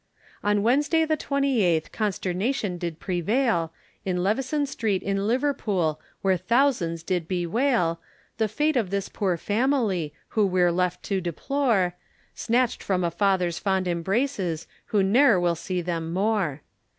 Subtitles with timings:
[0.43, 3.71] On Wednesday the 28th, consternation did prevail,
[4.03, 7.99] In Leveson Street in Liverpool, where thousands did bewail,
[8.39, 11.93] The fate of this poor family, who we're left to deplore,
[12.33, 16.63] Snatched from a father's fond embraces, who ne'er will see them more.